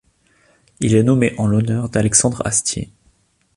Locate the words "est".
0.95-1.03